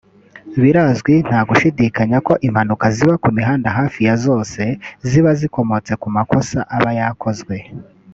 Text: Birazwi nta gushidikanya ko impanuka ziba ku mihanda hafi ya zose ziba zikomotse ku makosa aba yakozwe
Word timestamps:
Birazwi 0.61 1.13
nta 1.27 1.39
gushidikanya 1.49 2.17
ko 2.27 2.33
impanuka 2.47 2.85
ziba 2.95 3.13
ku 3.23 3.29
mihanda 3.37 3.67
hafi 3.77 3.99
ya 4.07 4.15
zose 4.25 4.61
ziba 5.07 5.31
zikomotse 5.39 5.93
ku 6.01 6.07
makosa 6.15 6.57
aba 6.77 6.91
yakozwe 6.99 7.55